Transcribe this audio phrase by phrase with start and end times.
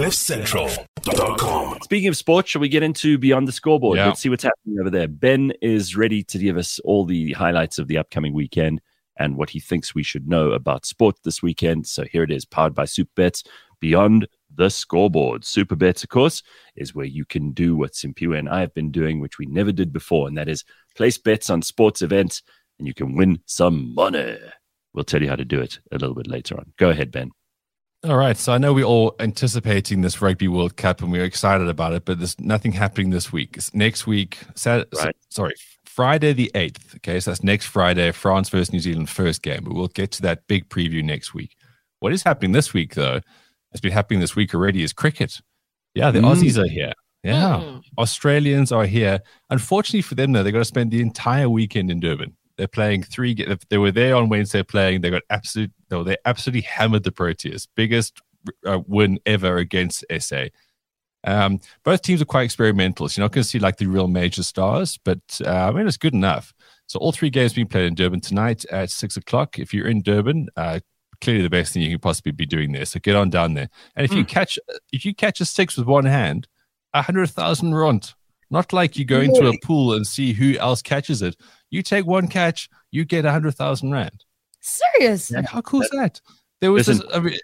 [0.00, 1.78] CliffCentral.com.
[1.82, 3.98] Speaking of sports, shall we get into Beyond the Scoreboard?
[3.98, 4.06] Yeah.
[4.06, 5.06] Let's see what's happening over there.
[5.06, 8.80] Ben is ready to give us all the highlights of the upcoming weekend
[9.18, 11.86] and what he thinks we should know about sport this weekend.
[11.86, 13.46] So here it is, powered by Supabets,
[13.78, 15.42] Beyond the Scoreboard.
[15.42, 16.42] Supabets, of course,
[16.76, 19.70] is where you can do what Simpiwe and I have been doing, which we never
[19.70, 20.64] did before, and that is
[20.96, 22.42] place bets on sports events,
[22.78, 24.38] and you can win some money.
[24.94, 26.72] We'll tell you how to do it a little bit later on.
[26.78, 27.32] Go ahead, Ben.
[28.02, 28.36] All right.
[28.36, 32.06] So I know we're all anticipating this Rugby World Cup and we're excited about it,
[32.06, 33.56] but there's nothing happening this week.
[33.58, 35.16] It's next week, Saturday, Right.
[35.28, 35.52] sorry,
[35.84, 36.96] Friday the 8th.
[36.96, 37.20] Okay.
[37.20, 39.64] So that's next Friday, France versus New Zealand first game.
[39.64, 41.56] But we'll get to that big preview next week.
[41.98, 43.20] What is happening this week, though,
[43.72, 45.38] has been happening this week already, is cricket.
[45.94, 46.10] Yeah.
[46.10, 46.32] The Mm.
[46.34, 46.94] Aussies are here.
[47.22, 47.60] Yeah.
[47.62, 47.82] Mm.
[47.98, 49.20] Australians are here.
[49.50, 52.34] Unfortunately for them, though, they've got to spend the entire weekend in Durban.
[52.60, 53.34] They're playing three.
[53.70, 55.00] They were there on Wednesday playing.
[55.00, 55.72] They got absolute.
[55.90, 57.66] No, they absolutely hammered the Proteas.
[57.74, 58.20] Biggest
[58.66, 60.48] uh, win ever against SA.
[61.24, 63.08] Um, both teams are quite experimental.
[63.08, 65.86] So you're not going to see like the real major stars, but uh, I mean
[65.86, 66.52] it's good enough.
[66.86, 69.58] So all three games being played in Durban tonight at six o'clock.
[69.58, 70.80] If you're in Durban, uh,
[71.22, 72.84] clearly the best thing you can possibly be doing there.
[72.84, 73.70] So get on down there.
[73.96, 74.58] And if you catch
[74.92, 76.46] if you catch a six with one hand,
[76.92, 78.12] a hundred thousand rand.
[78.50, 81.36] Not like you go into a pool and see who else catches it.
[81.70, 84.24] You take one catch, you get a hundred thousand rand.
[84.60, 85.30] Serious.
[85.30, 86.20] Like, how cool is that?
[86.60, 87.38] There was Listen, this, I mean,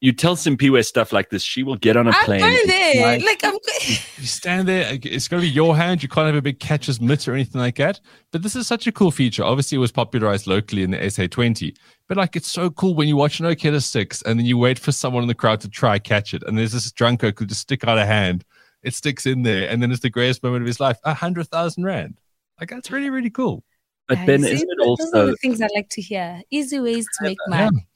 [0.00, 2.40] You tell Simpiwe stuff like this, she will get on a I'm plane.
[2.40, 3.02] going there.
[3.02, 3.54] Like- Like I'm.
[3.88, 6.02] you stand there, it's going to be your hand.
[6.02, 8.00] You can't have a big catcher's mitt or anything like that.
[8.30, 9.42] But this is such a cool feature.
[9.42, 11.76] Obviously, it was popularized locally in the SA20.
[12.08, 14.78] But like, it's so cool when you watch an Okeda six and then you wait
[14.78, 16.42] for someone in the crowd to try catch it.
[16.46, 18.44] And there's this drunko who just stick out a hand.
[18.86, 19.68] It sticks in there.
[19.68, 20.98] And then it's the greatest moment of his life.
[21.04, 22.18] A hundred thousand rand.
[22.60, 23.64] Like, that's really, really cool.
[24.08, 26.00] But I Ben, see, isn't it but Those are also the things I like to
[26.00, 26.40] hear.
[26.50, 27.64] Easy ways to make Yeah.
[27.66, 27.86] money.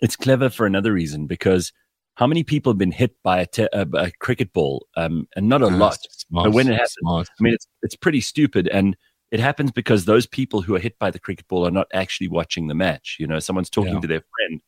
[0.00, 1.72] it's clever for another reason because
[2.16, 5.48] how many people have been hit by a, te- a, a cricket ball um, and
[5.48, 7.28] not a Ah, lot Smart, But when it happens- smart.
[7.38, 8.96] i mean it's it's pretty stupid and
[9.30, 12.28] it happens because those people who are hit by the cricket ball are not actually
[12.28, 14.00] watching the match you know someone's talking Yeah.
[14.00, 14.60] to their friend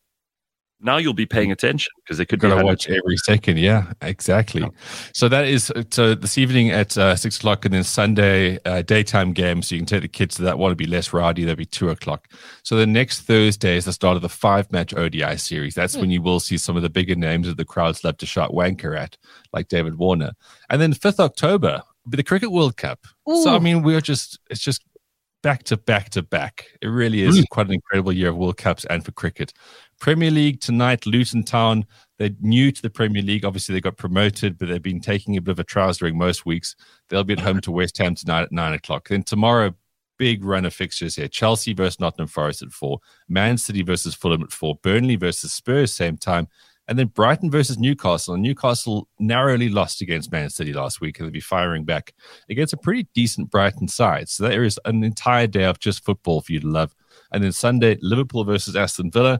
[0.81, 3.59] now you'll be paying attention because they could be Got to watch every second.
[3.59, 4.65] Yeah, exactly.
[5.13, 9.33] So that is so this evening at uh, six o'clock, and then Sunday uh, daytime
[9.33, 9.61] game.
[9.61, 10.71] So you can take the kids to that one.
[10.71, 11.43] to be less rowdy.
[11.43, 12.29] That'll be two o'clock.
[12.63, 15.75] So the next Thursday is the start of the five match ODI series.
[15.75, 18.25] That's when you will see some of the bigger names that the crowds love to
[18.25, 19.17] shout wanker at,
[19.53, 20.31] like David Warner.
[20.69, 23.05] And then fifth October be the Cricket World Cup.
[23.27, 24.83] So I mean, we're just it's just
[25.41, 26.67] back to back to back.
[26.81, 29.53] It really is quite an incredible year of World Cups and for cricket.
[29.99, 31.85] Premier League tonight, Luton Town.
[32.17, 33.45] They're new to the Premier League.
[33.45, 36.45] Obviously, they got promoted, but they've been taking a bit of a trouser during most
[36.45, 36.75] weeks.
[37.07, 39.07] They'll be at home to West Ham tonight at nine o'clock.
[39.07, 39.73] Then tomorrow,
[40.17, 41.27] big run of fixtures here.
[41.27, 42.99] Chelsea versus Nottingham Forest at four.
[43.27, 44.75] Man City versus Fulham at four.
[44.83, 46.47] Burnley versus Spurs same time.
[46.89, 48.33] And then Brighton versus Newcastle.
[48.33, 52.13] And Newcastle narrowly lost against Man City last week, and they'll be firing back
[52.49, 54.27] against a pretty decent Brighton side.
[54.27, 56.95] So there is an entire day of just football for you to love.
[57.31, 59.39] And then Sunday, Liverpool versus Aston Villa,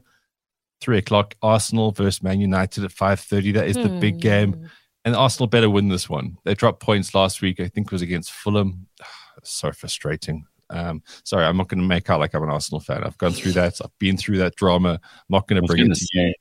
[0.80, 1.34] three o'clock.
[1.42, 3.52] Arsenal versus Man United at five thirty.
[3.52, 4.20] That is the big Hmm.
[4.20, 4.70] game,
[5.04, 6.38] and Arsenal better win this one.
[6.46, 7.60] They dropped points last week.
[7.60, 8.88] I think it was against Fulham.
[9.44, 10.46] so frustrating.
[10.70, 13.04] Um, sorry, I'm not going to make out like I'm an Arsenal fan.
[13.04, 13.82] I've gone through that.
[13.84, 15.00] I've been through that drama.
[15.02, 16.34] I'm not going to bring it gonna to you.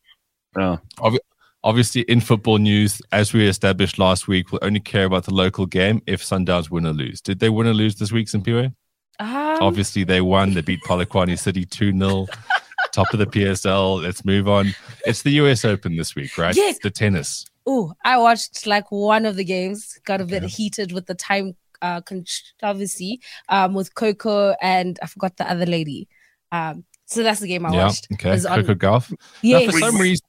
[0.56, 1.18] Say, oh,
[1.64, 5.66] Obviously, in football news, as we established last week, we'll only care about the local
[5.66, 7.20] game if Sundowns win or lose.
[7.20, 8.72] Did they win or lose this week, Simpiwe?
[9.18, 10.54] Um, Obviously, they won.
[10.54, 12.26] They beat Polokwane City 2 0.
[12.92, 14.02] Top of the PSL.
[14.02, 14.72] Let's move on.
[15.04, 16.54] It's the US Open this week, right?
[16.54, 16.78] Yes.
[16.78, 17.44] The tennis.
[17.66, 19.98] Oh, I watched like one of the games.
[20.04, 25.36] Got a bit heated with the time uh, controversy um, with Coco and I forgot
[25.36, 26.08] the other lady.
[26.50, 27.86] Um, so that's the game I yeah.
[27.86, 28.06] watched.
[28.12, 28.34] Okay.
[28.34, 29.14] It on- Coco Gauff.
[29.40, 30.26] Yeah, for some reason,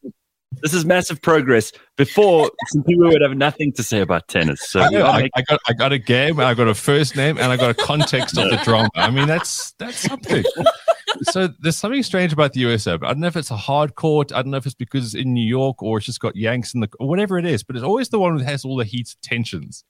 [0.62, 1.74] this is massive progress.
[1.98, 4.62] Before, some people would have nothing to say about tennis.
[4.62, 7.18] So I, we are I, I got I got a game, I got a first
[7.18, 8.90] name, and I got a context of the drama.
[8.96, 10.46] I mean, that's that's something.
[11.24, 13.08] so there's something strange about the US Open.
[13.08, 14.32] I don't know if it's a hard court.
[14.32, 16.74] I don't know if it's because it's in New York or it's just got Yanks
[16.74, 17.62] in the or whatever it is.
[17.62, 19.84] But it's always the one that has all the heat tensions.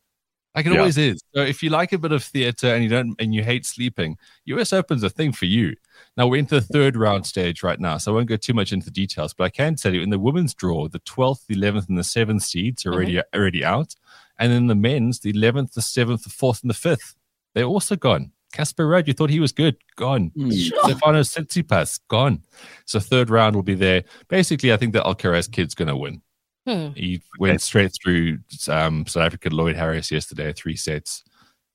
[0.60, 0.80] Like it Yeah.
[0.80, 1.22] always is.
[1.34, 4.18] So if you like a bit of theater and you don't and you hate sleeping,
[4.44, 5.74] US Open's a thing for you.
[6.18, 8.74] Now we're into the third round stage right now, so I won't go too much
[8.74, 9.34] into the details.
[9.34, 12.04] But I can tell you, in the women's draw, the 12th, the 11th, and the
[12.04, 13.96] 7th seeds are already already out,
[14.38, 17.16] and in the men's, the 11th, the 7th, the 4th, and the 5th,
[17.56, 18.34] they're also gone.
[18.52, 20.32] Casper Ruud, you thought he was good, gone.
[20.36, 20.50] Hmm.
[20.52, 22.44] Stefano Tsitsipas, gone.
[22.86, 24.04] So third round will be there.
[24.28, 26.22] Basically, I think the Alcaraz kid's going to win.
[26.70, 26.92] Hmm.
[26.96, 31.24] He went straight through um, South Africa Lloyd Harris yesterday, three sets.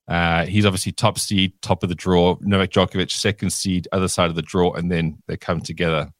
[0.06, 2.36] Uh, he's obviously top seed, top of the draw.
[2.42, 6.10] Novak Djokovic, second seed, other side of the draw, and then they come together,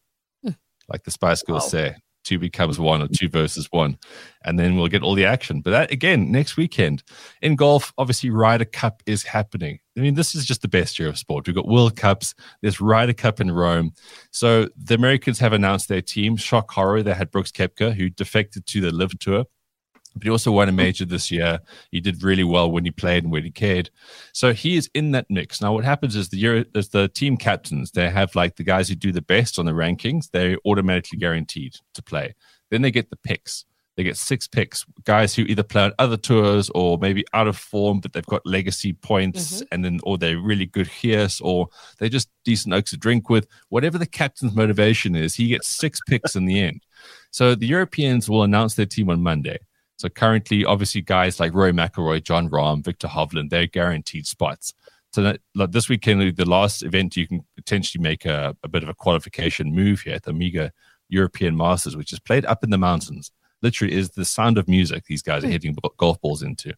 [0.42, 0.52] Hmm.
[0.88, 1.68] like the Spice Girls Wow.
[1.68, 1.96] say.
[2.24, 3.98] Two becomes one or two versus one,
[4.44, 5.60] and then we'll get all the action.
[5.60, 7.02] But that again next weekend
[7.42, 9.78] in golf, obviously Ryder Cup is happening.
[9.96, 11.46] I mean, this is just the best year of sport.
[11.46, 12.34] We've got World Cups.
[12.62, 13.92] There's Ryder Cup in Rome.
[14.32, 16.36] So the Americans have announced their team.
[16.36, 17.02] Shock horror.
[17.02, 19.44] They had Brooks Koepka, who defected to the LIV Tour
[20.14, 21.60] but he also won a major this year.
[21.90, 23.90] He did really well when he played and when he cared.
[24.32, 25.60] So he is in that mix.
[25.60, 28.88] Now, what happens is the year as the team captains, they have like the guys
[28.88, 32.34] who do the best on the rankings, they're automatically guaranteed to play.
[32.70, 33.64] Then they get the picks.
[33.96, 37.56] They get six picks, guys who either play on other tours or maybe out of
[37.56, 39.64] form, but they've got legacy points, mm-hmm.
[39.70, 41.68] and then or they're really good here, or
[41.98, 43.46] they're just decent oaks to drink with.
[43.68, 46.84] Whatever the captain's motivation is, he gets six picks in the end.
[47.30, 49.58] So the Europeans will announce their team on Monday.
[49.96, 54.74] So currently, obviously, guys like Rory McIlroy, Jon Rahm, Viktor Hovland, they're guaranteed spots.
[55.12, 58.82] So that, like this weekend, the last event, you can potentially make a, a bit
[58.82, 60.72] of a qualification move here at the Omega
[61.08, 63.30] European Masters, which is played up in the mountains.
[63.62, 65.52] Literally, is the sound of music these guys are hmm.
[65.52, 66.74] hitting golf balls into.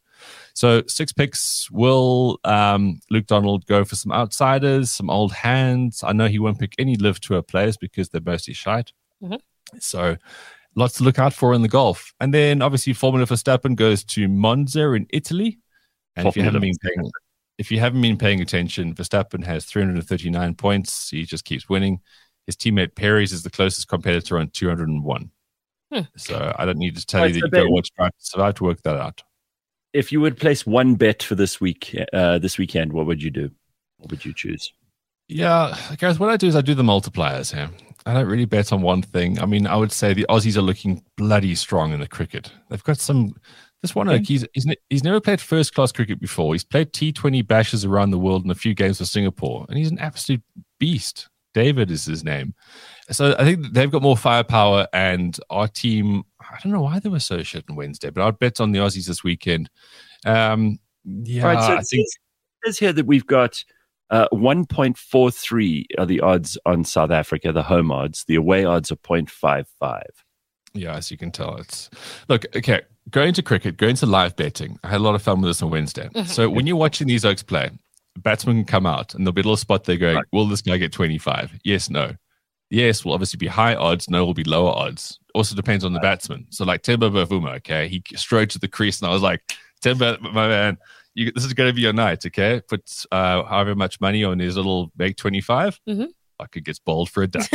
[0.55, 1.69] So six picks.
[1.71, 6.05] Will um, Luke Donald go for some outsiders, some old hands?
[6.05, 8.93] I know he won't pick any LIV tour players because they're mostly shite.
[9.23, 9.37] Mm-hmm.
[9.81, 10.17] So
[10.77, 12.15] lots to look out for in the golf.
[12.21, 15.59] And then obviously Formula Verstappen goes to Monza in Italy.
[16.15, 17.11] And if you haven't been paying
[17.59, 21.09] if you haven't been paying attention, Verstappen has 339 points.
[21.11, 22.01] He just keeps winning.
[22.47, 25.31] His teammate Perez is the closest competitor on 201.
[25.93, 26.01] Hmm.
[26.17, 28.65] So I don't need to tell you that you go watch Drive to Survive to
[28.65, 29.23] work that out.
[29.93, 33.31] If you would place one bet for this week, uh, this weekend, what would you
[33.31, 33.51] do?
[33.97, 34.73] What would you choose?
[35.29, 37.71] Yeah, guys, what I do is I do the multipliers here.
[38.07, 39.41] I don't really bet on one thing.
[39.41, 42.53] I mean, I would say the Aussies are looking bloody strong in the cricket.
[42.71, 43.35] They've got some.
[43.83, 44.23] This one, okay.
[44.23, 46.55] he's, he's he's never played first class cricket before.
[46.55, 49.77] He's played T Twenty bashes around the world and a few games for Singapore, and
[49.77, 50.43] he's an absolute
[50.79, 51.29] beast.
[51.53, 52.55] David is his name.
[53.11, 56.25] So I think they've got more firepower, and our team.
[56.41, 58.79] I don't know why they were so shit on Wednesday, but I'd bet on the
[58.79, 59.69] Aussies this weekend.
[60.25, 62.09] Um, yeah, right, so I think it
[62.65, 63.63] says here that we've got
[64.11, 68.25] uh, 1.43 are the odds on South Africa, the home odds.
[68.25, 70.03] The away odds are 0.55.
[70.75, 71.91] Yeah, as you can tell, it's
[72.29, 72.83] look okay.
[73.11, 74.79] Going to cricket, going to live betting.
[74.85, 76.09] I had a lot of fun with this on Wednesday.
[76.09, 76.29] Mm-hmm.
[76.29, 77.71] So when you're watching these Oaks play,
[78.19, 80.25] batsmen come out and there'll be a little spot there going, right.
[80.33, 82.13] "Will this guy get 25?" Yes, no.
[82.69, 84.11] Yes, will obviously be high odds.
[84.11, 85.19] No, will be lower odds.
[85.35, 86.19] Also depends on the right.
[86.19, 86.47] batsman.
[86.51, 89.41] So like Temba Bavuma, okay, he strode to the crease, and I was like,
[89.83, 90.79] Temba, my man,
[91.17, 92.61] you, this is going to be your night, okay?
[92.69, 95.81] Put uh, however much money on his little make 25.
[95.89, 96.05] Mm-hmm.
[96.39, 97.49] Like it gets bowled for a duck.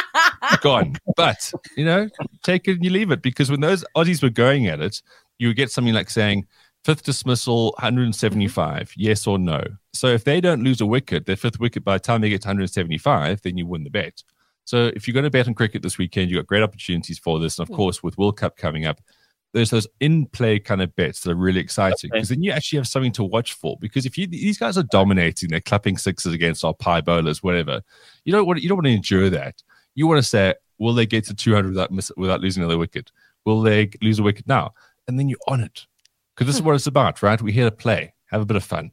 [0.60, 0.96] Gone.
[1.16, 2.08] But, you know,
[2.44, 5.00] take it and you leave it because when those Aussies were going at it,
[5.38, 6.46] you would get something like saying,
[6.84, 9.64] fifth dismissal, 175, yes or no.
[9.94, 12.42] So if they don't lose a wicket, their fifth wicket by the time they get
[12.42, 14.22] to 175, then you win the bet.
[14.66, 17.40] So if you're going to bet on cricket this weekend, you've got great opportunities for
[17.40, 17.58] this.
[17.58, 19.00] And of course, with World Cup coming up,
[19.52, 22.34] there's those in play kind of bits that are really exciting because okay.
[22.34, 23.76] then you actually have something to watch for.
[23.80, 27.80] Because if you these guys are dominating, they're clapping sixes against our pie bowlers, whatever.
[28.24, 29.62] You don't want you don't want to endure that.
[29.94, 33.10] You want to say, will they get to 200 without miss, without losing another wicket?
[33.46, 34.74] Will they lose a wicket now?
[35.08, 35.86] And then you're on it
[36.34, 36.66] because this is hmm.
[36.66, 37.40] what it's about, right?
[37.40, 38.90] We're here to play, have a bit of fun.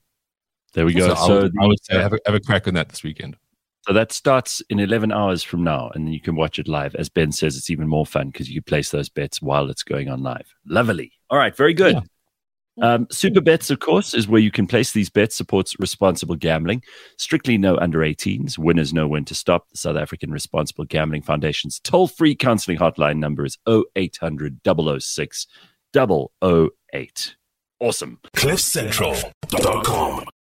[0.74, 1.10] There we go.
[1.10, 3.04] So, so I, would, I would say have a, have a crack on that this
[3.04, 3.38] weekend.
[3.86, 6.96] So that starts in 11 hours from now, and then you can watch it live.
[6.96, 10.08] As Ben says, it's even more fun because you place those bets while it's going
[10.08, 10.54] on live.
[10.66, 11.12] Lovely.
[11.30, 11.96] All right, very good.
[11.96, 12.02] Yeah.
[12.82, 16.82] Um, Supabets, of course, is where you can place these bets, supports responsible gambling.
[17.18, 18.58] Strictly no under 18s.
[18.58, 19.70] Winners know when to stop.
[19.70, 25.48] The South African Responsible Gambling Foundation's toll free counseling hotline number is 0800 006
[25.94, 27.36] 008.
[27.80, 28.20] Awesome.
[28.36, 30.26] CliffCentral.com